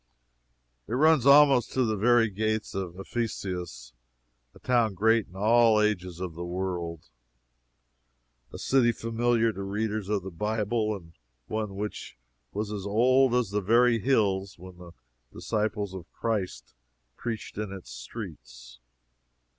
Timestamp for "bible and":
10.31-11.13